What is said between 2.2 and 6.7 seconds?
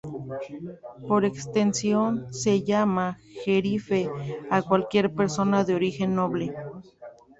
se llama jerife a cualquier persona de origen noble.